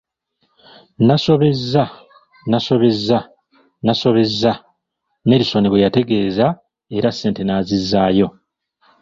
[1.07, 1.83] Nasobezza,
[2.49, 3.17] nasobezza,
[3.85, 4.51] nasobezza,
[5.27, 6.45] Nelisoni bwe yategeeza
[6.97, 8.27] era sente n'azizaayo.